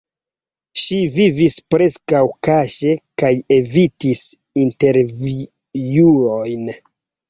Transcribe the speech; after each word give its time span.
Ŝi 0.83 0.97
vivis 1.17 1.57
preskaŭ 1.75 2.23
kaŝe 2.49 2.97
kaj 3.25 3.33
evitis 3.61 4.27
intervjuojn. 4.67 6.71